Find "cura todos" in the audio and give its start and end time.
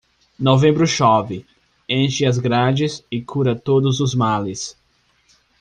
3.21-3.99